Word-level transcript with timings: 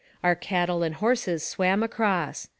Our 0.23 0.33
cattle 0.33 0.81
and 0.81 0.95
horses 0.95 1.45
swam 1.45 1.83
across. 1.83 2.47